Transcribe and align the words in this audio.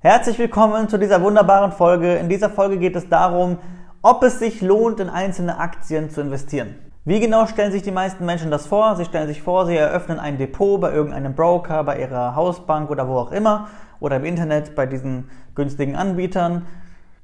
Herzlich 0.00 0.38
willkommen 0.38 0.88
zu 0.88 0.96
dieser 0.96 1.20
wunderbaren 1.22 1.72
Folge. 1.72 2.14
In 2.14 2.28
dieser 2.28 2.50
Folge 2.50 2.78
geht 2.78 2.94
es 2.94 3.08
darum, 3.08 3.58
ob 4.00 4.22
es 4.22 4.38
sich 4.38 4.60
lohnt, 4.60 5.00
in 5.00 5.08
einzelne 5.10 5.58
Aktien 5.58 6.08
zu 6.08 6.20
investieren. 6.20 6.76
Wie 7.04 7.18
genau 7.18 7.46
stellen 7.46 7.72
sich 7.72 7.82
die 7.82 7.90
meisten 7.90 8.24
Menschen 8.24 8.52
das 8.52 8.68
vor? 8.68 8.94
Sie 8.94 9.04
stellen 9.04 9.26
sich 9.26 9.42
vor, 9.42 9.66
sie 9.66 9.74
eröffnen 9.74 10.20
ein 10.20 10.38
Depot 10.38 10.80
bei 10.80 10.92
irgendeinem 10.92 11.34
Broker, 11.34 11.82
bei 11.82 11.98
ihrer 11.98 12.36
Hausbank 12.36 12.90
oder 12.90 13.08
wo 13.08 13.16
auch 13.16 13.32
immer 13.32 13.66
oder 13.98 14.18
im 14.18 14.24
Internet 14.24 14.76
bei 14.76 14.86
diesen 14.86 15.30
günstigen 15.56 15.96
Anbietern, 15.96 16.66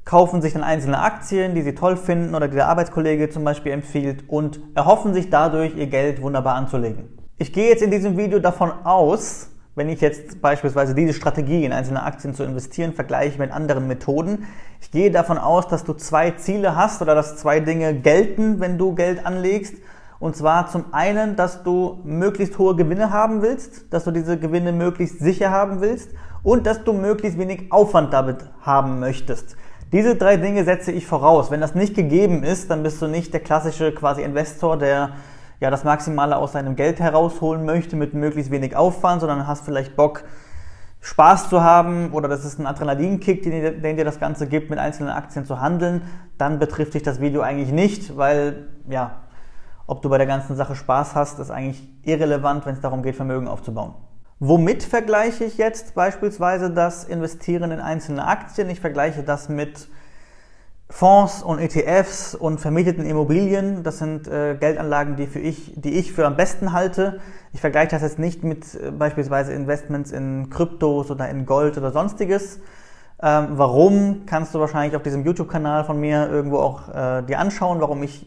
kaufen 0.04 0.43
sich 0.43 0.54
dann 0.54 0.64
einzelne 0.64 0.98
Aktien, 0.98 1.54
die 1.54 1.62
sie 1.62 1.77
toll 1.77 1.96
finden 1.96 2.34
oder 2.34 2.48
die 2.48 2.56
der 2.56 2.66
Arbeitskollege 2.66 3.30
zum 3.30 3.45
Beispiel 3.45 3.70
empfiehlt 3.70 4.29
und 4.29 4.59
erhoffen 4.75 5.14
sich 5.14 5.30
dadurch, 5.30 5.77
ihr 5.77 5.86
Geld 5.86 6.20
wunderbar 6.20 6.56
anzulegen. 6.56 7.20
Ich 7.38 7.52
gehe 7.52 7.68
jetzt 7.68 7.84
in 7.84 7.93
diesem 7.93 8.16
Video 8.16 8.41
davon 8.41 8.72
aus, 8.82 9.54
wenn 9.77 9.88
ich 9.88 10.00
jetzt 10.00 10.41
beispielsweise 10.41 10.95
diese 10.95 11.12
Strategie 11.12 11.64
in 11.64 11.72
einzelne 11.72 12.02
Aktien 12.02 12.34
zu 12.34 12.45
investieren 12.45 12.93
vergleiche 12.93 13.38
mit 13.38 13.50
anderen 13.50 13.88
Methoden, 13.88 14.46
ich 14.80 14.91
gehe 14.91 15.10
davon 15.10 15.38
aus, 15.38 15.66
dass 15.66 15.84
du 15.84 15.95
zwei 15.95 16.33
Ziele 16.33 16.77
hast 16.77 17.02
oder 17.02 17.14
dass 17.14 17.37
zwei 17.37 17.60
Dinge 17.60 17.95
gelten, 17.95 18.60
wenn 18.60 18.78
du 18.78 18.95
Geld 18.95 19.24
anlegst. 19.27 19.74
Und 20.20 20.37
zwar 20.37 20.69
zum 20.69 20.87
einen, 20.92 21.37
dass 21.37 21.64
du 21.64 22.00
möglichst 22.05 22.59
hohe 22.59 22.77
Gewinne 22.77 23.10
haben 23.10 23.42
willst, 23.42 23.92
dass 23.92 24.05
du 24.05 24.10
diese 24.10 24.38
Gewinne 24.38 24.73
möglichst 24.73 25.19
sicher 25.19 25.50
haben 25.50 25.80
willst 25.80 26.11
und 26.42 26.66
dass 26.66 26.84
du 26.84 26.92
möglichst 26.92 27.38
wenig 27.38 27.72
Aufwand 27.72 28.12
damit 28.12 28.38
haben 28.61 29.00
möchtest. 29.00 29.56
Diese 29.92 30.16
drei 30.16 30.36
Dinge 30.36 30.64
setze 30.64 30.92
ich 30.92 31.06
voraus. 31.06 31.50
Wenn 31.50 31.61
das 31.61 31.75
nicht 31.75 31.95
gegeben 31.95 32.42
ist, 32.42 32.70
dann 32.70 32.83
bist 32.83 33.02
du 33.02 33.06
nicht 33.06 33.33
der 33.33 33.41
klassische 33.41 33.92
quasi 33.92 34.22
Investor, 34.22 34.78
der 34.78 35.11
ja, 35.60 35.70
das 35.70 35.84
Maximale 35.84 36.36
aus 36.36 36.52
seinem 36.52 36.76
Geld 36.76 37.00
herausholen 37.00 37.64
möchte 37.64 37.96
mit 37.96 38.14
möglichst 38.14 38.50
wenig 38.50 38.76
Aufwand, 38.76 39.20
sondern 39.20 39.46
hast 39.46 39.64
vielleicht 39.64 39.96
Bock, 39.96 40.24
Spaß 41.00 41.50
zu 41.50 41.62
haben 41.62 42.12
oder 42.12 42.28
das 42.28 42.46
ist 42.46 42.58
ein 42.58 42.66
Adrenalinkick, 42.66 43.42
den, 43.42 43.82
den 43.82 43.96
dir 43.96 44.06
das 44.06 44.18
Ganze 44.18 44.46
gibt, 44.46 44.70
mit 44.70 44.78
einzelnen 44.78 45.10
Aktien 45.10 45.44
zu 45.44 45.60
handeln, 45.60 46.00
dann 46.38 46.58
betrifft 46.58 46.94
dich 46.94 47.02
das 47.02 47.20
Video 47.20 47.42
eigentlich 47.42 47.72
nicht, 47.72 48.16
weil 48.16 48.69
ja, 48.88 49.20
ob 49.86 50.00
du 50.00 50.08
bei 50.08 50.16
der 50.16 50.27
ganzen 50.27 50.56
Sache 50.56 50.74
Spaß 50.74 51.14
hast, 51.14 51.38
ist 51.41 51.50
eigentlich 51.50 51.86
irrelevant, 52.05 52.64
wenn 52.64 52.74
es 52.74 52.80
darum 52.80 53.02
geht, 53.02 53.16
Vermögen 53.16 53.48
aufzubauen. 53.48 53.94
Womit 54.41 54.83
vergleiche 54.83 55.44
ich 55.44 55.58
jetzt 55.58 55.94
beispielsweise 55.94 56.70
das 56.70 57.05
Investieren 57.05 57.70
in 57.70 57.80
einzelne 57.80 58.27
Aktien? 58.27 58.70
Ich 58.70 58.80
vergleiche 58.80 59.22
das 59.22 59.50
mit 59.50 59.89
Fonds 60.90 61.42
und 61.42 61.58
ETFs 61.58 62.34
und 62.34 62.60
vermieteten 62.60 63.06
Immobilien, 63.06 63.82
das 63.82 63.98
sind 63.98 64.28
äh, 64.28 64.54
Geldanlagen, 64.54 65.16
die, 65.16 65.27
für 65.27 65.38
ich, 65.38 65.72
die 65.77 65.94
ich 65.94 66.12
für 66.12 66.27
am 66.27 66.36
besten 66.36 66.72
halte. 66.72 67.20
Ich 67.52 67.60
vergleiche 67.60 67.88
das 67.88 68.02
jetzt 68.02 68.18
nicht 68.18 68.44
mit 68.44 68.74
äh, 68.74 68.90
beispielsweise 68.90 69.52
Investments 69.55 70.12
in 70.12 70.50
Kryptos 70.50 71.10
oder 71.10 71.28
in 71.30 71.46
Gold 71.46 71.78
oder 71.78 71.90
sonstiges. 71.90 72.60
Ähm, 73.22 73.48
warum, 73.52 74.27
kannst 74.27 74.55
du 74.55 74.60
wahrscheinlich 74.60 74.94
auf 74.94 75.02
diesem 75.02 75.24
YouTube-Kanal 75.24 75.84
von 75.84 75.98
mir 75.98 76.28
irgendwo 76.30 76.58
auch 76.58 76.88
äh, 76.88 77.22
dir 77.22 77.38
anschauen, 77.38 77.80
warum 77.80 78.02
ich 78.02 78.27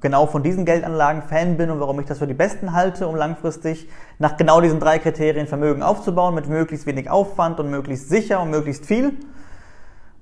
genau 0.00 0.26
von 0.26 0.42
diesen 0.42 0.64
Geldanlagen 0.64 1.22
Fan 1.22 1.58
bin 1.58 1.70
und 1.70 1.80
warum 1.80 2.00
ich 2.00 2.06
das 2.06 2.18
für 2.18 2.26
die 2.26 2.34
besten 2.34 2.72
halte, 2.72 3.06
um 3.06 3.16
langfristig 3.16 3.88
nach 4.18 4.38
genau 4.38 4.62
diesen 4.62 4.80
drei 4.80 4.98
Kriterien 4.98 5.46
Vermögen 5.46 5.82
aufzubauen, 5.82 6.34
mit 6.34 6.48
möglichst 6.48 6.86
wenig 6.86 7.10
Aufwand 7.10 7.60
und 7.60 7.70
möglichst 7.70 8.08
sicher 8.08 8.40
und 8.40 8.50
möglichst 8.50 8.86
viel. 8.86 9.12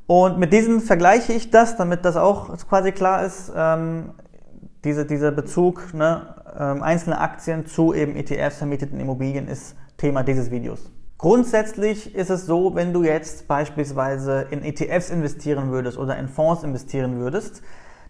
Und 0.09 0.39
mit 0.39 0.55
diesen 0.55 0.81
vergleiche 0.81 1.35
ich 1.35 1.51
das, 1.51 1.77
damit 1.77 2.07
das 2.07 2.17
auch 2.17 2.57
quasi 2.67 2.93
klar 2.93 3.27
ist, 3.27 3.53
ähm, 3.55 4.15
diese, 4.83 5.05
dieser 5.05 5.33
Bezug, 5.33 5.93
ne, 5.93 6.35
ähm, 6.59 6.83
einzelne 6.83 7.21
Aktien 7.21 7.67
zu 7.67 7.93
eben 7.93 8.17
ETFs, 8.17 8.57
vermieteten 8.57 8.99
Immobilien 9.01 9.49
ist 9.49 9.77
Thema 9.99 10.23
dieses 10.23 10.51
Videos. 10.51 10.91
Grundsätzlich 11.19 12.15
ist 12.15 12.31
es 12.31 12.47
so, 12.47 12.75
wenn 12.75 12.95
du 12.95 13.05
jetzt 13.05 13.49
beispielsweise 13.49 14.47
in 14.51 14.65
ETFs 14.65 15.11
investieren 15.11 15.71
würdest 15.71 15.99
oder 15.99 16.17
in 16.17 16.29
Fonds 16.29 16.63
investieren 16.63 17.19
würdest, 17.19 17.61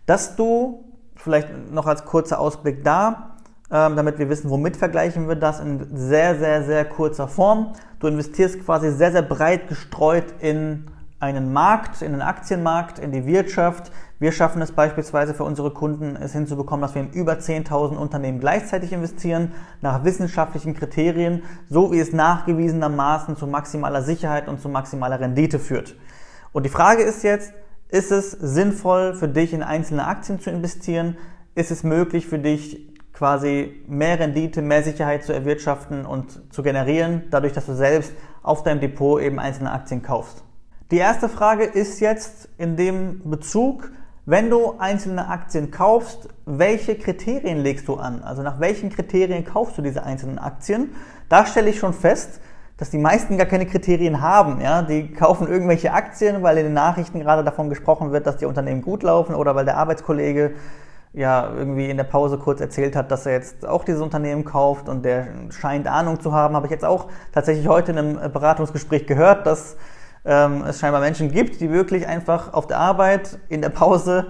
dass 0.06 0.36
du, 0.36 0.84
vielleicht 1.16 1.48
noch 1.72 1.88
als 1.88 2.04
kurzer 2.04 2.38
Ausblick 2.38 2.84
da, 2.84 3.38
ähm, 3.72 3.96
damit 3.96 4.20
wir 4.20 4.28
wissen, 4.28 4.50
womit 4.50 4.76
vergleichen 4.76 5.26
wir 5.26 5.34
das 5.34 5.58
in 5.58 5.84
sehr, 5.96 6.38
sehr, 6.38 6.62
sehr 6.62 6.84
kurzer 6.84 7.26
Form. 7.26 7.72
Du 7.98 8.06
investierst 8.06 8.64
quasi 8.64 8.92
sehr, 8.92 9.10
sehr 9.10 9.22
breit 9.22 9.66
gestreut 9.66 10.26
in 10.38 10.86
einen 11.20 11.52
Markt, 11.52 12.00
in 12.00 12.12
den 12.12 12.22
Aktienmarkt, 12.22 12.98
in 12.98 13.10
die 13.10 13.26
Wirtschaft. 13.26 13.90
Wir 14.20 14.30
schaffen 14.30 14.62
es 14.62 14.72
beispielsweise 14.72 15.34
für 15.34 15.44
unsere 15.44 15.72
Kunden, 15.72 16.16
es 16.16 16.32
hinzubekommen, 16.32 16.82
dass 16.82 16.94
wir 16.94 17.02
in 17.02 17.10
über 17.10 17.34
10.000 17.34 17.96
Unternehmen 17.96 18.38
gleichzeitig 18.38 18.92
investieren, 18.92 19.52
nach 19.80 20.04
wissenschaftlichen 20.04 20.74
Kriterien, 20.74 21.42
so 21.68 21.92
wie 21.92 21.98
es 21.98 22.12
nachgewiesenermaßen 22.12 23.36
zu 23.36 23.46
maximaler 23.46 24.02
Sicherheit 24.02 24.48
und 24.48 24.60
zu 24.60 24.68
maximaler 24.68 25.18
Rendite 25.18 25.58
führt. 25.58 25.96
Und 26.52 26.64
die 26.64 26.70
Frage 26.70 27.02
ist 27.02 27.24
jetzt, 27.24 27.52
ist 27.88 28.12
es 28.12 28.30
sinnvoll 28.32 29.14
für 29.14 29.28
dich 29.28 29.52
in 29.52 29.62
einzelne 29.62 30.06
Aktien 30.06 30.40
zu 30.40 30.50
investieren? 30.50 31.16
Ist 31.54 31.70
es 31.70 31.82
möglich 31.82 32.26
für 32.26 32.38
dich 32.38 32.86
quasi 33.12 33.82
mehr 33.88 34.20
Rendite, 34.20 34.62
mehr 34.62 34.84
Sicherheit 34.84 35.24
zu 35.24 35.32
erwirtschaften 35.32 36.06
und 36.06 36.52
zu 36.52 36.62
generieren, 36.62 37.24
dadurch, 37.30 37.52
dass 37.52 37.66
du 37.66 37.74
selbst 37.74 38.12
auf 38.42 38.62
deinem 38.62 38.80
Depot 38.80 39.20
eben 39.20 39.40
einzelne 39.40 39.72
Aktien 39.72 40.02
kaufst? 40.02 40.44
Die 40.90 40.96
erste 40.96 41.28
Frage 41.28 41.64
ist 41.64 42.00
jetzt 42.00 42.48
in 42.56 42.76
dem 42.76 43.20
Bezug, 43.28 43.90
wenn 44.24 44.48
du 44.48 44.78
einzelne 44.78 45.28
Aktien 45.28 45.70
kaufst, 45.70 46.30
welche 46.46 46.94
Kriterien 46.96 47.58
legst 47.58 47.88
du 47.88 47.96
an? 47.96 48.22
Also 48.22 48.42
nach 48.42 48.58
welchen 48.58 48.88
Kriterien 48.88 49.44
kaufst 49.44 49.76
du 49.76 49.82
diese 49.82 50.04
einzelnen 50.04 50.38
Aktien? 50.38 50.94
Da 51.28 51.44
stelle 51.44 51.68
ich 51.68 51.78
schon 51.78 51.92
fest, 51.92 52.40
dass 52.78 52.88
die 52.88 52.96
meisten 52.96 53.36
gar 53.36 53.44
keine 53.44 53.66
Kriterien 53.66 54.22
haben. 54.22 54.62
Ja? 54.62 54.80
Die 54.80 55.12
kaufen 55.12 55.46
irgendwelche 55.46 55.92
Aktien, 55.92 56.42
weil 56.42 56.56
in 56.56 56.64
den 56.64 56.72
Nachrichten 56.72 57.20
gerade 57.20 57.44
davon 57.44 57.68
gesprochen 57.68 58.10
wird, 58.12 58.26
dass 58.26 58.38
die 58.38 58.46
Unternehmen 58.46 58.80
gut 58.80 59.02
laufen 59.02 59.34
oder 59.34 59.54
weil 59.54 59.66
der 59.66 59.76
Arbeitskollege 59.76 60.52
ja 61.12 61.52
irgendwie 61.54 61.90
in 61.90 61.98
der 61.98 62.04
Pause 62.04 62.38
kurz 62.38 62.62
erzählt 62.62 62.96
hat, 62.96 63.10
dass 63.10 63.26
er 63.26 63.32
jetzt 63.32 63.66
auch 63.66 63.84
dieses 63.84 64.00
Unternehmen 64.00 64.46
kauft 64.46 64.88
und 64.88 65.04
der 65.04 65.28
scheint 65.50 65.86
Ahnung 65.86 66.18
zu 66.18 66.32
haben. 66.32 66.56
Habe 66.56 66.64
ich 66.64 66.72
jetzt 66.72 66.86
auch 66.86 67.08
tatsächlich 67.32 67.68
heute 67.68 67.92
in 67.92 67.98
einem 67.98 68.32
Beratungsgespräch 68.32 69.06
gehört, 69.06 69.46
dass 69.46 69.76
ähm, 70.28 70.62
es 70.68 70.78
scheinbar 70.78 71.00
Menschen 71.00 71.32
gibt, 71.32 71.60
die 71.60 71.70
wirklich 71.70 72.06
einfach 72.06 72.52
auf 72.52 72.66
der 72.66 72.78
Arbeit 72.78 73.38
in 73.48 73.62
der 73.62 73.70
Pause 73.70 74.26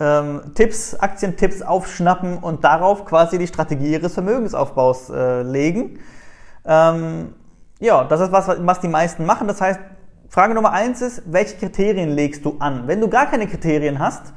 ähm, 0.00 0.40
Tipps, 0.54 0.94
Aktientipps 0.94 1.60
aufschnappen 1.60 2.38
und 2.38 2.64
darauf 2.64 3.04
quasi 3.04 3.38
die 3.38 3.46
Strategie 3.46 3.92
ihres 3.92 4.14
Vermögensaufbaus 4.14 5.10
äh, 5.10 5.42
legen. 5.42 6.00
Ähm, 6.64 7.34
ja, 7.78 8.04
das 8.04 8.20
ist 8.20 8.32
was, 8.32 8.48
was 8.48 8.80
die 8.80 8.88
meisten 8.88 9.26
machen. 9.26 9.46
Das 9.46 9.60
heißt, 9.60 9.78
Frage 10.28 10.54
Nummer 10.54 10.72
eins 10.72 11.02
ist, 11.02 11.22
welche 11.26 11.56
Kriterien 11.56 12.10
legst 12.10 12.44
du 12.44 12.56
an? 12.58 12.86
Wenn 12.86 13.00
du 13.00 13.08
gar 13.08 13.26
keine 13.26 13.46
Kriterien 13.46 13.98
hast, 13.98 14.32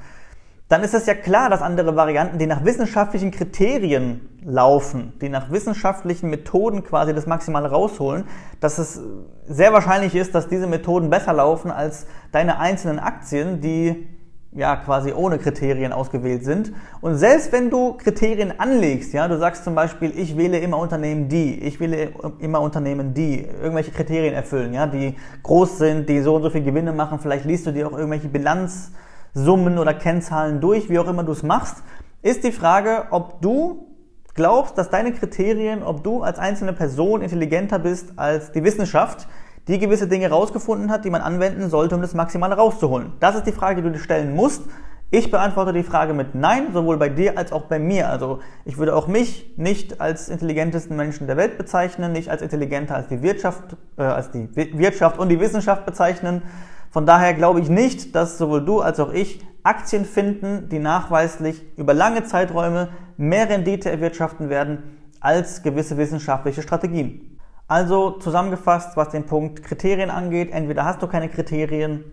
dann 0.70 0.84
ist 0.84 0.94
es 0.94 1.08
ja 1.08 1.16
klar, 1.16 1.50
dass 1.50 1.64
andere 1.64 1.96
Varianten, 1.96 2.38
die 2.38 2.46
nach 2.46 2.64
wissenschaftlichen 2.64 3.32
Kriterien 3.32 4.22
laufen, 4.46 5.14
die 5.20 5.28
nach 5.28 5.52
wissenschaftlichen 5.52 6.30
Methoden 6.30 6.84
quasi 6.84 7.14
das 7.14 7.26
Maximale 7.26 7.72
rausholen, 7.72 8.26
dass 8.60 8.78
es 8.78 9.02
sehr 9.48 9.74
wahrscheinlich 9.74 10.14
ist, 10.14 10.36
dass 10.36 10.48
diese 10.48 10.68
Methoden 10.68 11.10
besser 11.10 11.34
laufen 11.34 11.72
als 11.72 12.06
deine 12.32 12.60
einzelnen 12.60 13.00
Aktien, 13.00 13.62
die 13.62 14.08
ja 14.52 14.76
quasi 14.76 15.12
ohne 15.12 15.40
Kriterien 15.40 15.92
ausgewählt 15.92 16.44
sind. 16.44 16.72
Und 17.02 17.16
selbst 17.16 17.52
wenn 17.52 17.72
du 17.72 17.94
Kriterien 17.94 18.60
anlegst, 18.60 19.12
ja, 19.14 19.28
du 19.28 19.40
sagst 19.40 19.64
zum 19.64 19.74
Beispiel, 19.74 20.14
ich 20.16 20.38
wähle 20.38 20.60
immer 20.60 20.78
Unternehmen 20.78 21.30
die, 21.30 21.60
ich 21.64 21.80
wähle 21.80 22.12
immer 22.40 22.62
Unternehmen 22.62 23.16
die, 23.16 23.44
irgendwelche 23.44 23.92
Kriterien 23.92 24.36
erfüllen, 24.36 24.74
ja, 24.74 24.86
die 24.86 25.16
groß 25.42 25.80
sind, 25.80 26.10
die 26.10 26.22
so 26.22 26.36
und 26.36 26.44
so 26.44 26.52
viel 26.52 26.64
Gewinne 26.64 26.94
machen, 26.94 27.20
vielleicht 27.20 27.46
liest 27.46 27.66
du 27.66 27.72
dir 27.72 27.88
auch 27.88 27.94
irgendwelche 27.94 28.28
Bilanz 28.28 28.92
Summen 29.34 29.78
oder 29.78 29.94
Kennzahlen 29.94 30.62
durch, 30.62 30.90
wie 30.90 31.00
auch 31.00 31.08
immer 31.08 31.24
du 31.24 31.32
es 31.32 31.44
machst, 31.44 31.84
ist 32.22 32.44
die 32.44 32.52
Frage, 32.52 33.06
ob 33.12 33.42
du 33.42 33.88
glaubst, 34.34 34.78
dass 34.78 34.90
deine 34.90 35.14
Kriterien, 35.14 35.84
ob 35.84 36.04
du 36.04 36.22
als 36.22 36.40
einzelne 36.40 36.74
Person 36.74 37.22
intelligenter 37.22 37.80
bist 37.80 38.14
als 38.18 38.52
die 38.52 38.64
Wissenschaft, 38.64 39.28
die 39.68 39.80
gewisse 39.80 40.08
Dinge 40.08 40.30
rausgefunden 40.30 40.92
hat, 40.92 41.06
die 41.06 41.10
man 41.10 41.22
anwenden 41.22 41.70
sollte, 41.70 41.96
um 41.96 42.02
das 42.02 42.14
Maximale 42.14 42.56
rauszuholen. 42.56 43.14
Das 43.20 43.36
ist 43.36 43.46
die 43.46 43.52
Frage, 43.52 43.82
die 43.82 43.88
du 43.88 43.92
dir 43.92 44.00
stellen 44.00 44.36
musst. 44.36 44.64
Ich 45.12 45.32
beantworte 45.32 45.74
die 45.74 45.84
Frage 45.84 46.14
mit 46.14 46.36
Nein, 46.36 46.68
sowohl 46.72 46.98
bei 46.98 47.10
dir 47.10 47.38
als 47.38 47.52
auch 47.52 47.64
bei 47.64 47.80
mir. 47.80 48.10
Also 48.10 48.40
ich 48.64 48.78
würde 48.78 48.96
auch 48.96 49.08
mich 49.08 49.54
nicht 49.58 50.00
als 50.02 50.30
intelligentesten 50.30 50.96
Menschen 50.96 51.26
der 51.26 51.36
Welt 51.36 51.58
bezeichnen, 51.58 52.12
nicht 52.12 52.30
als 52.30 52.44
intelligenter 52.44 52.96
als 52.96 53.08
die 53.08 53.24
Wirtschaft, 53.24 53.76
äh, 53.98 54.04
als 54.04 54.30
die 54.32 54.48
Wirtschaft 54.56 55.18
und 55.18 55.30
die 55.30 55.40
Wissenschaft 55.40 55.86
bezeichnen. 55.86 56.44
Von 56.92 57.06
daher 57.06 57.34
glaube 57.34 57.62
ich 57.62 57.70
nicht, 57.70 58.16
dass 58.16 58.38
sowohl 58.38 58.66
du 58.66 58.82
als 58.82 59.00
auch 59.00 59.14
ich 59.14 59.46
Aktien 59.64 60.06
finden, 60.06 60.70
die 60.70 60.80
nachweislich 60.80 61.64
über 61.78 61.94
lange 61.94 62.24
Zeiträume 62.24 62.90
mehr 63.18 63.50
Rendite 63.50 63.92
erwirtschaften 63.92 64.50
werden 64.50 64.98
als 65.20 65.62
gewisse 65.62 65.98
wissenschaftliche 65.98 66.62
Strategien. 66.62 67.40
Also 67.68 68.12
zusammengefasst, 68.12 68.98
was 68.98 69.10
den 69.10 69.26
Punkt 69.26 69.64
Kriterien 69.64 70.10
angeht, 70.10 70.52
entweder 70.52 70.86
hast 70.86 71.02
du 71.04 71.08
keine 71.08 71.30
Kriterien, 71.30 72.04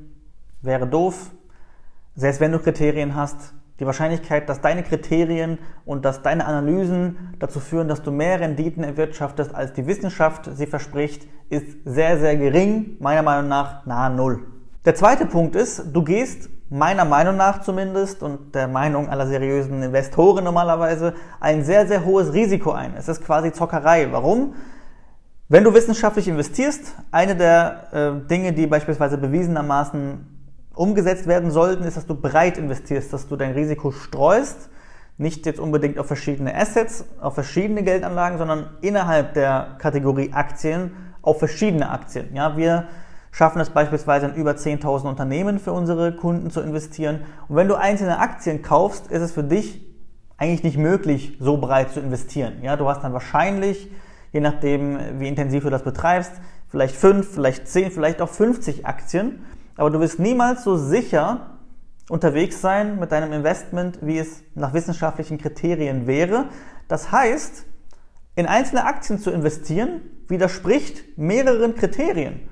wäre 0.61 0.87
doof. 0.87 1.31
Selbst 2.15 2.41
wenn 2.41 2.53
du 2.53 2.59
Kriterien 2.59 3.15
hast, 3.15 3.55
die 3.81 3.87
Wahrscheinlichkeit, 3.87 4.49
dass 4.49 4.61
deine 4.61 4.83
Kriterien 4.83 5.59
und 5.85 6.05
dass 6.05 6.23
deine 6.23 6.47
Analysen 6.47 7.35
dazu 7.39 7.61
führen, 7.61 7.89
dass 7.89 8.03
du 8.03 8.11
mehr 8.11 8.41
Renditen 8.41 8.85
erwirtschaftest, 8.85 9.55
als 9.55 9.73
die 9.73 9.87
Wissenschaft 9.87 10.51
sie 10.53 10.67
verspricht, 10.67 11.27
ist 11.49 11.79
sehr, 11.85 12.19
sehr 12.19 12.37
gering, 12.37 12.97
meiner 13.01 13.23
Meinung 13.23 13.49
nach 13.49 13.87
nahe 13.87 14.11
Null. 14.11 14.56
Der 14.87 14.95
zweite 14.95 15.27
Punkt 15.27 15.57
ist, 15.57 15.83
du 15.93 16.05
gehst 16.05 16.49
meiner 16.71 17.05
Meinung 17.05 17.37
nach 17.37 17.61
zumindest 17.63 18.23
und 18.23 18.55
der 18.55 18.69
Meinung 18.69 19.09
aller 19.09 19.27
seriösen 19.27 19.83
Investoren 19.83 20.45
normalerweise 20.45 21.15
ein 21.41 21.65
sehr, 21.65 21.89
sehr 21.89 22.05
hohes 22.05 22.33
Risiko 22.33 22.71
ein. 22.71 22.95
Es 22.97 23.09
ist 23.09 23.25
quasi 23.25 23.51
Zockerei. 23.51 24.07
Warum? 24.13 24.55
Wenn 25.49 25.65
du 25.65 25.75
wissenschaftlich 25.75 26.29
investierst, 26.29 26.95
eine 27.11 27.35
der 27.35 27.89
äh, 27.93 28.29
Dinge, 28.29 28.53
die 28.53 28.69
beispielsweise 28.69 29.19
bewiesenermaßen 29.19 30.25
umgesetzt 30.73 31.27
werden 31.27 31.51
sollten, 31.51 31.83
ist, 31.83 31.97
dass 31.97 32.07
du 32.07 32.15
breit 32.15 32.57
investierst, 32.57 33.13
dass 33.13 33.27
du 33.27 33.35
dein 33.35 33.55
Risiko 33.55 33.91
streust, 33.91 34.71
nicht 35.19 35.47
jetzt 35.47 35.59
unbedingt 35.59 35.99
auf 35.99 36.07
verschiedene 36.07 36.55
Assets, 36.55 37.07
auf 37.21 37.35
verschiedene 37.35 37.83
Geldanlagen, 37.83 38.39
sondern 38.39 38.71
innerhalb 38.83 39.35
der 39.35 39.75
Kategorie 39.79 40.33
Aktien 40.33 40.93
auf 41.23 41.41
verschiedene 41.41 41.91
Aktien. 41.91 42.33
Ja, 42.35 42.57
wir 42.57 42.87
schaffen 43.37 43.61
es 43.61 43.71
beispielsweise 43.71 44.27
in 44.27 44.35
über 44.35 44.53
10.000 44.53 45.09
Unternehmen 45.09 45.59
für 45.59 45.73
unsere 45.73 46.15
Kunden 46.15 46.51
zu 46.51 46.61
investieren. 46.61 47.21
Und 47.49 47.57
wenn 47.57 47.69
du 47.69 47.75
einzelne 47.75 48.19
Aktien 48.19 48.63
kaufst, 48.63 49.11
ist 49.11 49.21
es 49.21 49.33
für 49.33 49.45
dich 49.45 49.85
eigentlich 50.39 50.63
nicht 50.63 50.79
möglich, 50.79 51.37
so 51.41 51.59
breit 51.59 51.91
zu 51.91 52.01
investieren. 52.01 52.55
Ja, 52.63 52.77
du 52.77 52.89
hast 52.89 53.03
dann 53.03 53.13
wahrscheinlich, 53.13 53.91
je 54.33 54.41
nachdem, 54.41 55.21
wie 55.21 55.29
intensiv 55.29 55.65
du 55.65 55.71
das 55.71 55.83
betreibst, 55.83 56.33
vielleicht 56.69 56.97
fünf, 56.97 57.35
vielleicht 57.35 57.69
zehn, 57.69 57.91
vielleicht 57.91 58.23
auch 58.23 58.29
50 58.29 58.87
Aktien 58.87 59.41
aber 59.77 59.91
du 59.91 60.01
wirst 60.01 60.19
niemals 60.19 60.65
so 60.65 60.77
sicher 60.77 61.59
unterwegs 62.09 62.61
sein 62.61 62.99
mit 62.99 63.13
deinem 63.13 63.33
Investment, 63.33 63.99
wie 64.03 64.19
es 64.19 64.43
nach 64.55 64.73
wissenschaftlichen 64.73 65.39
Kriterien 65.39 66.07
wäre. 66.07 66.47
Das 66.89 67.13
heißt, 67.13 67.67
in 68.37 68.47
einzelne 68.47 68.85
Aktien 68.85 69.19
zu 69.19 69.31
investieren, 69.31 70.01
widerspricht 70.29 71.19
mehreren 71.19 71.75
Kriterien. 71.75 72.49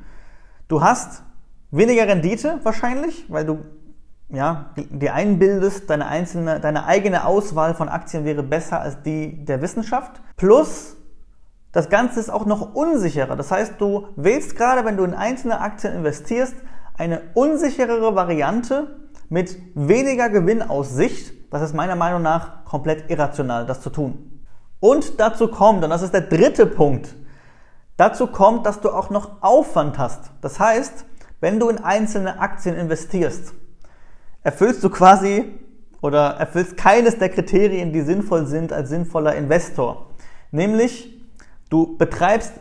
Du 0.68 0.80
hast 0.80 1.22
weniger 1.70 2.06
Rendite 2.06 2.60
wahrscheinlich, 2.62 3.26
weil 3.28 3.44
du 3.44 3.58
ja, 4.30 4.70
dir 4.76 5.14
einbildest, 5.14 5.88
deine, 5.90 6.06
einzelne, 6.06 6.58
deine 6.60 6.86
eigene 6.86 7.26
Auswahl 7.26 7.74
von 7.74 7.88
Aktien 7.88 8.24
wäre 8.24 8.42
besser 8.42 8.80
als 8.80 9.02
die 9.02 9.44
der 9.44 9.60
Wissenschaft. 9.60 10.20
Plus, 10.36 10.96
das 11.72 11.90
Ganze 11.90 12.20
ist 12.20 12.30
auch 12.30 12.46
noch 12.46 12.74
unsicherer. 12.74 13.36
Das 13.36 13.50
heißt, 13.50 13.74
du 13.78 14.08
wählst 14.16 14.56
gerade, 14.56 14.84
wenn 14.84 14.96
du 14.96 15.04
in 15.04 15.14
einzelne 15.14 15.60
Aktien 15.60 15.94
investierst, 15.94 16.54
eine 16.96 17.20
unsicherere 17.34 18.14
Variante 18.14 19.00
mit 19.28 19.58
weniger 19.74 20.30
Gewinnaussicht. 20.30 21.32
Das 21.52 21.62
ist 21.62 21.74
meiner 21.74 21.96
Meinung 21.96 22.22
nach 22.22 22.64
komplett 22.64 23.10
irrational, 23.10 23.66
das 23.66 23.80
zu 23.80 23.90
tun. 23.90 24.40
Und 24.80 25.18
dazu 25.20 25.48
kommt, 25.48 25.82
und 25.84 25.90
das 25.90 26.02
ist 26.02 26.14
der 26.14 26.22
dritte 26.22 26.66
Punkt, 26.66 27.14
dazu 27.96 28.26
kommt, 28.26 28.66
dass 28.66 28.80
du 28.80 28.90
auch 28.90 29.10
noch 29.10 29.42
Aufwand 29.42 29.98
hast. 29.98 30.30
Das 30.40 30.58
heißt, 30.60 31.04
wenn 31.40 31.60
du 31.60 31.68
in 31.68 31.78
einzelne 31.78 32.40
Aktien 32.40 32.76
investierst, 32.76 33.54
erfüllst 34.42 34.82
du 34.82 34.90
quasi 34.90 35.52
oder 36.00 36.36
erfüllst 36.38 36.76
keines 36.76 37.18
der 37.18 37.28
Kriterien, 37.28 37.92
die 37.92 38.02
sinnvoll 38.02 38.46
sind 38.46 38.72
als 38.72 38.90
sinnvoller 38.90 39.34
Investor. 39.34 40.10
Nämlich, 40.50 41.20
du 41.70 41.96
betreibst 41.96 42.52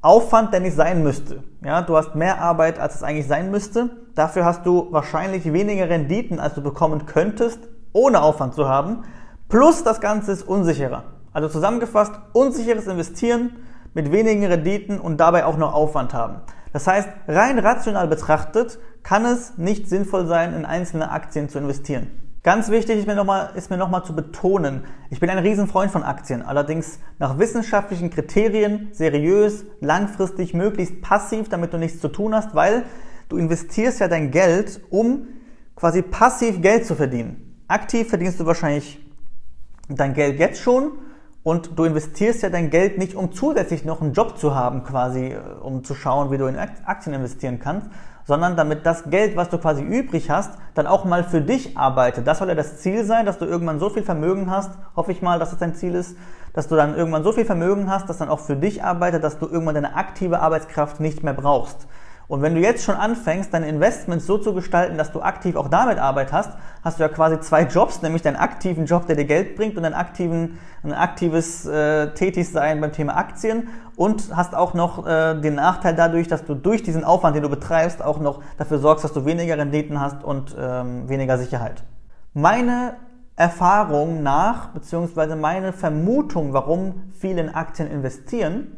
Aufwand, 0.00 0.52
der 0.52 0.60
nicht 0.60 0.76
sein 0.76 1.02
müsste. 1.02 1.42
Ja, 1.64 1.82
du 1.82 1.96
hast 1.96 2.14
mehr 2.14 2.40
Arbeit, 2.40 2.78
als 2.78 2.94
es 2.96 3.02
eigentlich 3.02 3.26
sein 3.26 3.50
müsste. 3.50 3.90
Dafür 4.14 4.44
hast 4.44 4.64
du 4.64 4.92
wahrscheinlich 4.92 5.52
weniger 5.52 5.88
Renditen, 5.88 6.38
als 6.38 6.54
du 6.54 6.62
bekommen 6.62 7.06
könntest, 7.06 7.58
ohne 7.92 8.22
Aufwand 8.22 8.54
zu 8.54 8.68
haben. 8.68 9.04
Plus 9.48 9.82
das 9.82 10.00
Ganze 10.00 10.32
ist 10.32 10.42
unsicherer. 10.46 11.04
Also 11.32 11.48
zusammengefasst, 11.48 12.12
unsicheres 12.32 12.86
Investieren 12.86 13.56
mit 13.98 14.12
wenigen 14.12 14.44
Renditen 14.44 15.00
und 15.00 15.16
dabei 15.18 15.44
auch 15.44 15.56
noch 15.56 15.74
Aufwand 15.74 16.14
haben. 16.14 16.36
Das 16.72 16.86
heißt, 16.86 17.08
rein 17.26 17.58
rational 17.58 18.06
betrachtet 18.06 18.78
kann 19.02 19.24
es 19.24 19.58
nicht 19.58 19.88
sinnvoll 19.88 20.28
sein, 20.28 20.54
in 20.54 20.64
einzelne 20.64 21.10
Aktien 21.10 21.48
zu 21.48 21.58
investieren. 21.58 22.06
Ganz 22.44 22.70
wichtig 22.70 22.96
ist 22.96 23.08
mir 23.08 23.16
nochmal 23.16 23.50
noch 23.70 24.04
zu 24.04 24.14
betonen, 24.14 24.84
ich 25.10 25.18
bin 25.18 25.28
ein 25.30 25.38
Riesenfreund 25.38 25.90
von 25.90 26.04
Aktien, 26.04 26.42
allerdings 26.42 27.00
nach 27.18 27.40
wissenschaftlichen 27.40 28.10
Kriterien, 28.10 28.90
seriös, 28.92 29.64
langfristig, 29.80 30.54
möglichst 30.54 31.02
passiv, 31.02 31.48
damit 31.48 31.72
du 31.72 31.78
nichts 31.78 32.00
zu 32.00 32.06
tun 32.06 32.36
hast, 32.36 32.54
weil 32.54 32.84
du 33.28 33.36
investierst 33.36 33.98
ja 33.98 34.06
dein 34.06 34.30
Geld, 34.30 34.80
um 34.90 35.26
quasi 35.74 36.02
passiv 36.02 36.62
Geld 36.62 36.86
zu 36.86 36.94
verdienen. 36.94 37.64
Aktiv 37.66 38.08
verdienst 38.08 38.38
du 38.38 38.46
wahrscheinlich 38.46 39.04
dein 39.88 40.14
Geld 40.14 40.38
jetzt 40.38 40.62
schon 40.62 40.92
und 41.48 41.78
du 41.78 41.84
investierst 41.84 42.42
ja 42.42 42.50
dein 42.50 42.68
Geld 42.68 42.98
nicht, 42.98 43.14
um 43.14 43.32
zusätzlich 43.32 43.82
noch 43.82 44.02
einen 44.02 44.12
Job 44.12 44.36
zu 44.36 44.54
haben, 44.54 44.84
quasi, 44.84 45.28
äh, 45.28 45.38
um 45.62 45.82
zu 45.82 45.94
schauen, 45.94 46.30
wie 46.30 46.36
du 46.36 46.44
in 46.44 46.58
Aktien 46.58 47.14
investieren 47.14 47.58
kannst, 47.58 47.86
sondern 48.26 48.54
damit 48.54 48.84
das 48.84 49.08
Geld, 49.08 49.34
was 49.34 49.48
du 49.48 49.56
quasi 49.56 49.82
übrig 49.82 50.28
hast, 50.28 50.58
dann 50.74 50.86
auch 50.86 51.06
mal 51.06 51.24
für 51.24 51.40
dich 51.40 51.78
arbeitet. 51.78 52.26
Das 52.26 52.40
soll 52.40 52.48
ja 52.48 52.54
das 52.54 52.80
Ziel 52.80 53.02
sein, 53.06 53.24
dass 53.24 53.38
du 53.38 53.46
irgendwann 53.46 53.78
so 53.78 53.88
viel 53.88 54.02
Vermögen 54.02 54.50
hast, 54.50 54.72
hoffe 54.94 55.10
ich 55.10 55.22
mal, 55.22 55.38
dass 55.38 55.48
das 55.48 55.58
dein 55.58 55.74
Ziel 55.74 55.94
ist, 55.94 56.18
dass 56.52 56.68
du 56.68 56.76
dann 56.76 56.94
irgendwann 56.94 57.24
so 57.24 57.32
viel 57.32 57.46
Vermögen 57.46 57.90
hast, 57.90 58.10
dass 58.10 58.18
dann 58.18 58.28
auch 58.28 58.40
für 58.40 58.56
dich 58.56 58.84
arbeitet, 58.84 59.24
dass 59.24 59.38
du 59.38 59.46
irgendwann 59.46 59.76
deine 59.76 59.96
aktive 59.96 60.40
Arbeitskraft 60.40 61.00
nicht 61.00 61.22
mehr 61.22 61.32
brauchst. 61.32 61.86
Und 62.28 62.42
wenn 62.42 62.54
du 62.54 62.60
jetzt 62.60 62.84
schon 62.84 62.94
anfängst, 62.94 63.54
deine 63.54 63.68
Investments 63.68 64.26
so 64.26 64.36
zu 64.36 64.52
gestalten, 64.52 64.98
dass 64.98 65.12
du 65.12 65.22
aktiv 65.22 65.56
auch 65.56 65.68
damit 65.68 65.98
Arbeit 65.98 66.30
hast, 66.30 66.52
hast 66.84 66.98
du 66.98 67.02
ja 67.02 67.08
quasi 67.08 67.40
zwei 67.40 67.62
Jobs, 67.62 68.02
nämlich 68.02 68.20
deinen 68.20 68.36
aktiven 68.36 68.84
Job, 68.84 69.06
der 69.06 69.16
dir 69.16 69.24
Geld 69.24 69.56
bringt 69.56 69.78
und 69.78 69.84
einen 69.86 69.94
aktiven, 69.94 70.58
ein 70.82 70.92
aktives 70.92 71.64
äh, 71.64 72.12
Tätigsein 72.12 72.82
beim 72.82 72.92
Thema 72.92 73.16
Aktien 73.16 73.68
und 73.96 74.36
hast 74.36 74.54
auch 74.54 74.74
noch 74.74 75.06
äh, 75.06 75.40
den 75.40 75.54
Nachteil 75.54 75.94
dadurch, 75.94 76.28
dass 76.28 76.44
du 76.44 76.54
durch 76.54 76.82
diesen 76.82 77.02
Aufwand, 77.02 77.34
den 77.34 77.42
du 77.42 77.48
betreibst, 77.48 78.04
auch 78.04 78.20
noch 78.20 78.42
dafür 78.58 78.78
sorgst, 78.78 79.04
dass 79.04 79.14
du 79.14 79.24
weniger 79.24 79.56
Renditen 79.56 79.98
hast 79.98 80.22
und 80.22 80.54
ähm, 80.58 81.08
weniger 81.08 81.38
Sicherheit. 81.38 81.82
Meine 82.34 82.96
Erfahrung 83.36 84.22
nach, 84.22 84.68
beziehungsweise 84.68 85.34
meine 85.34 85.72
Vermutung, 85.72 86.52
warum 86.52 87.12
viele 87.18 87.40
in 87.40 87.54
Aktien 87.54 87.88
investieren, 87.90 88.77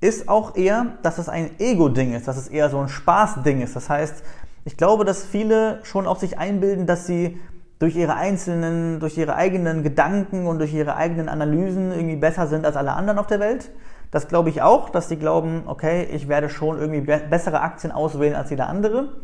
ist 0.00 0.28
auch 0.28 0.56
eher, 0.56 0.98
dass 1.02 1.18
es 1.18 1.28
ein 1.28 1.58
Ego-Ding 1.58 2.14
ist, 2.14 2.28
dass 2.28 2.36
es 2.36 2.48
eher 2.48 2.70
so 2.70 2.78
ein 2.78 2.88
Spaß-Ding 2.88 3.60
ist. 3.60 3.74
Das 3.74 3.90
heißt, 3.90 4.22
ich 4.64 4.76
glaube, 4.76 5.04
dass 5.04 5.24
viele 5.24 5.80
schon 5.82 6.06
auf 6.06 6.18
sich 6.18 6.38
einbilden, 6.38 6.86
dass 6.86 7.06
sie 7.06 7.38
durch 7.78 7.96
ihre 7.96 8.14
einzelnen, 8.14 9.00
durch 9.00 9.16
ihre 9.16 9.34
eigenen 9.34 9.82
Gedanken 9.82 10.46
und 10.46 10.58
durch 10.58 10.74
ihre 10.74 10.96
eigenen 10.96 11.28
Analysen 11.28 11.92
irgendwie 11.92 12.16
besser 12.16 12.46
sind 12.46 12.66
als 12.66 12.76
alle 12.76 12.92
anderen 12.92 13.18
auf 13.18 13.26
der 13.26 13.40
Welt. 13.40 13.70
Das 14.10 14.28
glaube 14.28 14.48
ich 14.48 14.62
auch, 14.62 14.88
dass 14.88 15.08
sie 15.08 15.16
glauben, 15.16 15.62
okay, 15.66 16.08
ich 16.12 16.28
werde 16.28 16.48
schon 16.48 16.78
irgendwie 16.78 17.00
bessere 17.00 17.60
Aktien 17.60 17.92
auswählen 17.92 18.34
als 18.34 18.50
jeder 18.50 18.68
andere. 18.68 19.20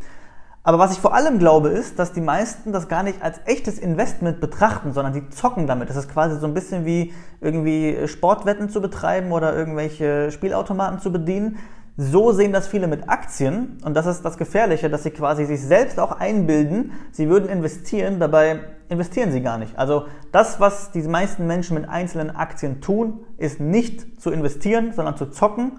Aber 0.66 0.78
was 0.78 0.92
ich 0.92 0.98
vor 0.98 1.12
allem 1.12 1.38
glaube, 1.38 1.68
ist, 1.68 1.98
dass 1.98 2.14
die 2.14 2.22
meisten 2.22 2.72
das 2.72 2.88
gar 2.88 3.02
nicht 3.02 3.22
als 3.22 3.38
echtes 3.44 3.78
Investment 3.78 4.40
betrachten, 4.40 4.94
sondern 4.94 5.12
die 5.12 5.28
zocken 5.28 5.66
damit. 5.66 5.90
Das 5.90 5.96
ist 5.96 6.08
quasi 6.08 6.40
so 6.40 6.46
ein 6.46 6.54
bisschen 6.54 6.86
wie 6.86 7.12
irgendwie 7.42 8.08
Sportwetten 8.08 8.70
zu 8.70 8.80
betreiben 8.80 9.30
oder 9.30 9.54
irgendwelche 9.54 10.30
Spielautomaten 10.30 11.00
zu 11.00 11.12
bedienen. 11.12 11.58
So 11.98 12.32
sehen 12.32 12.50
das 12.52 12.66
viele 12.66 12.86
mit 12.86 13.10
Aktien 13.10 13.76
und 13.84 13.94
das 13.94 14.06
ist 14.06 14.24
das 14.24 14.38
Gefährliche, 14.38 14.88
dass 14.88 15.02
sie 15.02 15.10
quasi 15.10 15.44
sich 15.44 15.62
selbst 15.62 16.00
auch 16.00 16.18
einbilden, 16.18 16.92
sie 17.12 17.28
würden 17.28 17.48
investieren, 17.50 18.18
dabei 18.18 18.60
investieren 18.88 19.32
sie 19.32 19.42
gar 19.42 19.58
nicht. 19.58 19.78
Also 19.78 20.06
das, 20.32 20.60
was 20.60 20.90
die 20.92 21.02
meisten 21.02 21.46
Menschen 21.46 21.74
mit 21.74 21.88
einzelnen 21.88 22.34
Aktien 22.34 22.80
tun, 22.80 23.20
ist 23.36 23.60
nicht 23.60 24.20
zu 24.20 24.30
investieren, 24.30 24.92
sondern 24.92 25.16
zu 25.16 25.26
zocken 25.26 25.72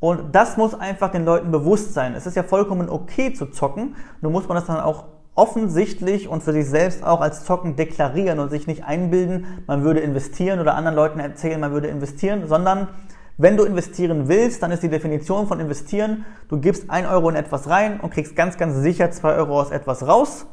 und 0.00 0.34
das 0.34 0.56
muss 0.56 0.74
einfach 0.74 1.12
den 1.12 1.24
Leuten 1.24 1.50
bewusst 1.50 1.94
sein. 1.94 2.14
Es 2.14 2.26
ist 2.26 2.34
ja 2.34 2.42
vollkommen 2.42 2.88
okay 2.88 3.32
zu 3.32 3.46
zocken, 3.46 3.94
nur 4.22 4.32
muss 4.32 4.48
man 4.48 4.56
das 4.56 4.66
dann 4.66 4.80
auch 4.80 5.04
offensichtlich 5.34 6.26
und 6.26 6.42
für 6.42 6.52
sich 6.52 6.66
selbst 6.68 7.04
auch 7.04 7.20
als 7.20 7.44
Zocken 7.44 7.76
deklarieren 7.76 8.40
und 8.40 8.50
sich 8.50 8.66
nicht 8.66 8.84
einbilden, 8.84 9.62
man 9.66 9.84
würde 9.84 10.00
investieren 10.00 10.58
oder 10.58 10.74
anderen 10.74 10.96
Leuten 10.96 11.20
erzählen, 11.20 11.60
man 11.60 11.72
würde 11.72 11.88
investieren, 11.88 12.48
sondern 12.48 12.88
wenn 13.38 13.56
du 13.56 13.64
investieren 13.64 14.28
willst, 14.28 14.62
dann 14.62 14.70
ist 14.70 14.82
die 14.82 14.90
Definition 14.90 15.46
von 15.46 15.60
investieren, 15.60 16.26
du 16.48 16.58
gibst 16.58 16.90
ein 16.90 17.06
Euro 17.06 17.30
in 17.30 17.36
etwas 17.36 17.70
rein 17.70 18.00
und 18.00 18.12
kriegst 18.12 18.36
ganz, 18.36 18.58
ganz 18.58 18.76
sicher 18.76 19.10
zwei 19.12 19.34
Euro 19.34 19.58
aus 19.58 19.70
etwas 19.70 20.06
raus. 20.06 20.46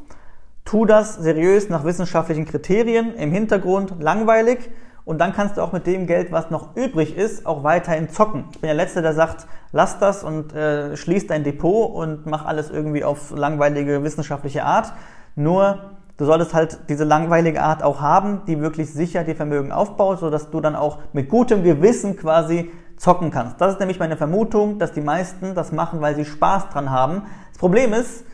Tu 0.63 0.85
das 0.85 1.15
seriös 1.15 1.69
nach 1.69 1.83
wissenschaftlichen 1.83 2.45
Kriterien, 2.45 3.13
im 3.15 3.31
Hintergrund 3.31 3.95
langweilig, 3.99 4.69
und 5.07 5.19
dann 5.19 5.31
kannst 5.31 5.55
du 5.55 5.61
auch 5.61 5.71
mit 5.71 5.87
dem 5.87 6.05
Geld, 6.05 6.33
was 6.33 6.49
noch 6.49 6.75
übrig 6.75 7.15
ist, 7.15 7.45
auch 7.45 7.63
weiterhin 7.63 8.09
zocken. 8.09 8.43
Ich 8.51 8.59
bin 8.59 8.67
der 8.67 8.75
Letzte, 8.75 9.01
der 9.01 9.13
sagt, 9.13 9.47
lass 9.71 9.99
das 9.99 10.21
und 10.21 10.53
äh, 10.53 10.97
schließ 10.97 11.27
dein 11.27 11.45
Depot 11.45 11.93
und 11.95 12.25
mach 12.25 12.45
alles 12.45 12.69
irgendwie 12.69 13.05
auf 13.05 13.31
langweilige 13.31 14.03
wissenschaftliche 14.03 14.65
Art. 14.65 14.91
Nur 15.35 15.91
du 16.17 16.25
solltest 16.25 16.53
halt 16.53 16.79
diese 16.89 17.05
langweilige 17.05 17.63
Art 17.63 17.83
auch 17.83 18.01
haben, 18.01 18.41
die 18.47 18.59
wirklich 18.59 18.91
sicher 18.91 19.23
dir 19.23 19.37
Vermögen 19.37 19.71
aufbaut, 19.71 20.19
sodass 20.19 20.49
du 20.49 20.59
dann 20.59 20.75
auch 20.75 20.99
mit 21.13 21.29
gutem 21.29 21.63
Gewissen 21.63 22.17
quasi 22.17 22.69
zocken 22.97 23.31
kannst. 23.31 23.61
Das 23.61 23.71
ist 23.71 23.79
nämlich 23.79 23.99
meine 23.99 24.17
Vermutung, 24.17 24.77
dass 24.77 24.91
die 24.91 24.99
meisten 24.99 25.55
das 25.55 25.71
machen, 25.71 26.01
weil 26.01 26.15
sie 26.15 26.25
Spaß 26.25 26.67
dran 26.67 26.91
haben. 26.91 27.21
Das 27.51 27.59
Problem 27.59 27.93
ist, 27.93 28.25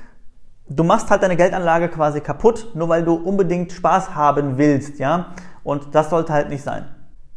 du 0.69 0.83
machst 0.83 1.11
halt 1.11 1.21
deine 1.21 1.35
Geldanlage 1.35 1.89
quasi 1.89 2.19
kaputt, 2.19 2.71
nur 2.73 2.89
weil 2.89 3.03
du 3.03 3.13
unbedingt 3.13 3.71
Spaß 3.71 4.15
haben 4.15 4.57
willst, 4.57 4.97
ja? 4.97 5.27
Und 5.63 5.95
das 5.95 6.09
sollte 6.09 6.33
halt 6.33 6.49
nicht 6.49 6.63
sein. 6.63 6.85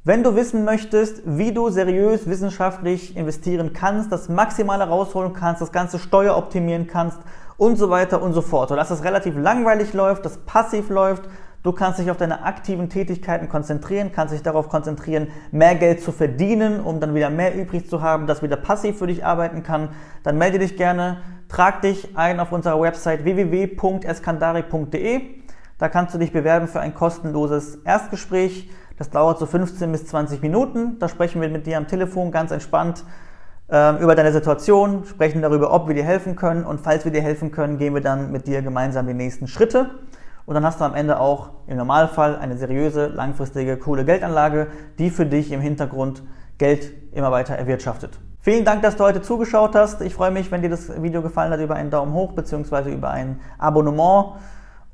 Wenn 0.06 0.22
du 0.22 0.34
wissen 0.36 0.64
möchtest, 0.64 1.20
wie 1.24 1.52
du 1.52 1.68
seriös 1.68 2.28
wissenschaftlich 2.28 3.16
investieren 3.16 3.72
kannst, 3.72 4.12
das 4.12 4.28
Maximale 4.28 4.84
rausholen 4.84 5.32
kannst, 5.32 5.62
das 5.62 5.72
Ganze 5.72 5.98
steueroptimieren 5.98 6.86
kannst 6.86 7.18
und 7.56 7.76
so 7.76 7.90
weiter 7.90 8.22
und 8.22 8.32
so 8.32 8.40
fort, 8.40 8.68
sodass 8.68 8.92
es 8.92 9.02
relativ 9.02 9.36
langweilig 9.36 9.94
läuft, 9.94 10.24
das 10.24 10.38
passiv 10.38 10.90
läuft, 10.90 11.24
du 11.64 11.72
kannst 11.72 11.98
dich 11.98 12.08
auf 12.12 12.18
deine 12.18 12.44
aktiven 12.44 12.88
Tätigkeiten 12.88 13.48
konzentrieren, 13.48 14.12
kannst 14.14 14.32
dich 14.32 14.44
darauf 14.44 14.68
konzentrieren, 14.68 15.26
mehr 15.50 15.74
Geld 15.74 16.00
zu 16.00 16.12
verdienen, 16.12 16.78
um 16.78 17.00
dann 17.00 17.16
wieder 17.16 17.30
mehr 17.30 17.56
übrig 17.56 17.90
zu 17.90 18.00
haben, 18.00 18.28
das 18.28 18.44
wieder 18.44 18.54
passiv 18.54 18.98
für 18.98 19.08
dich 19.08 19.24
arbeiten 19.24 19.64
kann, 19.64 19.88
dann 20.22 20.38
melde 20.38 20.60
dich 20.60 20.76
gerne, 20.76 21.16
trag 21.48 21.82
dich 21.82 22.16
ein 22.16 22.38
auf 22.38 22.52
unserer 22.52 22.80
Website 22.80 23.24
www.eskandari.de. 23.24 25.45
Da 25.78 25.88
kannst 25.88 26.14
du 26.14 26.18
dich 26.18 26.32
bewerben 26.32 26.68
für 26.68 26.80
ein 26.80 26.94
kostenloses 26.94 27.76
Erstgespräch. 27.84 28.70
Das 28.98 29.10
dauert 29.10 29.38
so 29.38 29.46
15 29.46 29.92
bis 29.92 30.06
20 30.06 30.40
Minuten. 30.40 30.98
Da 30.98 31.08
sprechen 31.08 31.40
wir 31.42 31.48
mit 31.50 31.66
dir 31.66 31.76
am 31.76 31.86
Telefon 31.86 32.30
ganz 32.30 32.50
entspannt 32.50 33.04
äh, 33.68 34.02
über 34.02 34.14
deine 34.14 34.32
Situation, 34.32 35.04
sprechen 35.04 35.42
darüber, 35.42 35.72
ob 35.72 35.88
wir 35.88 35.94
dir 35.94 36.04
helfen 36.04 36.36
können 36.36 36.64
und 36.64 36.80
falls 36.80 37.04
wir 37.04 37.12
dir 37.12 37.20
helfen 37.20 37.50
können, 37.50 37.78
gehen 37.78 37.94
wir 37.94 38.00
dann 38.00 38.30
mit 38.30 38.46
dir 38.46 38.62
gemeinsam 38.62 39.06
die 39.06 39.14
nächsten 39.14 39.48
Schritte. 39.48 39.90
Und 40.46 40.54
dann 40.54 40.64
hast 40.64 40.80
du 40.80 40.84
am 40.84 40.94
Ende 40.94 41.18
auch 41.18 41.50
im 41.66 41.76
Normalfall 41.76 42.36
eine 42.36 42.56
seriöse, 42.56 43.08
langfristige, 43.08 43.76
coole 43.76 44.04
Geldanlage, 44.04 44.68
die 44.98 45.10
für 45.10 45.26
dich 45.26 45.50
im 45.50 45.60
Hintergrund 45.60 46.22
Geld 46.58 46.92
immer 47.12 47.32
weiter 47.32 47.54
erwirtschaftet. 47.54 48.18
Vielen 48.38 48.64
Dank, 48.64 48.82
dass 48.82 48.96
du 48.96 49.02
heute 49.02 49.22
zugeschaut 49.22 49.74
hast. 49.74 50.00
Ich 50.02 50.14
freue 50.14 50.30
mich, 50.30 50.52
wenn 50.52 50.62
dir 50.62 50.70
das 50.70 51.02
Video 51.02 51.20
gefallen 51.20 51.52
hat, 51.52 51.58
über 51.58 51.74
einen 51.74 51.90
Daumen 51.90 52.14
hoch 52.14 52.32
bzw. 52.32 52.92
über 52.92 53.10
ein 53.10 53.40
Abonnement. 53.58 54.36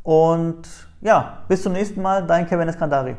Und 0.03 0.69
ja, 1.01 1.39
bis 1.49 1.63
zum 1.63 1.73
nächsten 1.73 2.03
Mal, 2.03 2.27
dein 2.27 2.47
Kevin 2.47 2.69
Eskandari. 2.69 3.17